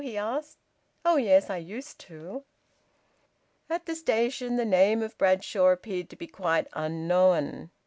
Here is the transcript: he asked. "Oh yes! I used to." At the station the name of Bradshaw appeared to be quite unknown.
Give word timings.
he 0.03 0.17
asked. 0.17 0.57
"Oh 1.05 1.17
yes! 1.17 1.47
I 1.51 1.57
used 1.57 1.99
to." 2.07 2.43
At 3.69 3.85
the 3.85 3.93
station 3.93 4.55
the 4.55 4.65
name 4.65 5.03
of 5.03 5.15
Bradshaw 5.15 5.67
appeared 5.69 6.09
to 6.09 6.15
be 6.15 6.25
quite 6.25 6.65
unknown. 6.73 7.69